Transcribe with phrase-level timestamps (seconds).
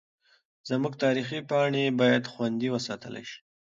[0.69, 3.37] زموږ تاریخي پاڼې باید خوندي وساتل سي.